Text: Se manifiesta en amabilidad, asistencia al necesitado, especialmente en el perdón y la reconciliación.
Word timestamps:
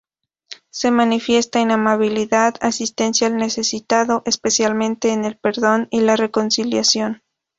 Se 0.71 0.89
manifiesta 0.89 1.59
en 1.61 1.69
amabilidad, 1.69 2.55
asistencia 2.61 3.27
al 3.27 3.37
necesitado, 3.37 4.23
especialmente 4.25 5.11
en 5.13 5.25
el 5.25 5.37
perdón 5.37 5.89
y 5.91 5.99
la 5.99 6.15
reconciliación. 6.15 7.21